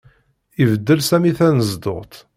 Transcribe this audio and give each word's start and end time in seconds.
Ibeddel 0.61 0.99
Sami 1.03 1.31
tanezduɣt. 1.37 2.13